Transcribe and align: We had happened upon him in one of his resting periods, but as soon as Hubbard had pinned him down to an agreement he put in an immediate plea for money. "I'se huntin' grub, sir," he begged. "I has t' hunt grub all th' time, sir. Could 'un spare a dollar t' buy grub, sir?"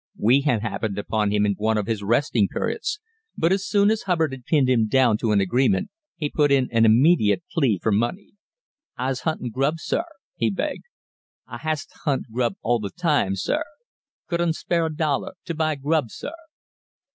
We 0.17 0.41
had 0.41 0.63
happened 0.63 0.97
upon 0.97 1.29
him 1.31 1.45
in 1.45 1.53
one 1.59 1.77
of 1.77 1.85
his 1.85 2.01
resting 2.01 2.47
periods, 2.47 2.99
but 3.37 3.53
as 3.53 3.67
soon 3.67 3.91
as 3.91 4.01
Hubbard 4.01 4.31
had 4.31 4.45
pinned 4.45 4.67
him 4.67 4.87
down 4.87 5.15
to 5.19 5.31
an 5.31 5.39
agreement 5.39 5.91
he 6.15 6.27
put 6.27 6.51
in 6.51 6.69
an 6.71 6.85
immediate 6.85 7.43
plea 7.51 7.77
for 7.77 7.91
money. 7.91 8.31
"I'se 8.97 9.19
huntin' 9.19 9.51
grub, 9.51 9.75
sir," 9.77 10.05
he 10.35 10.49
begged. 10.49 10.85
"I 11.45 11.59
has 11.59 11.85
t' 11.85 11.93
hunt 12.03 12.25
grub 12.33 12.55
all 12.63 12.79
th' 12.79 12.95
time, 12.97 13.35
sir. 13.35 13.63
Could 14.27 14.41
'un 14.41 14.53
spare 14.53 14.87
a 14.87 14.95
dollar 14.95 15.33
t' 15.45 15.53
buy 15.53 15.75
grub, 15.75 16.09
sir?" 16.09 16.33